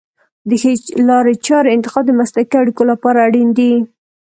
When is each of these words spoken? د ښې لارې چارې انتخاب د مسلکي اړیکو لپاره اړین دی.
د 0.47 0.51
ښې 0.61 0.73
لارې 1.09 1.33
چارې 1.47 1.69
انتخاب 1.75 2.03
د 2.07 2.11
مسلکي 2.19 2.55
اړیکو 2.61 2.83
لپاره 2.91 3.17
اړین 3.27 3.49
دی. 3.57 3.73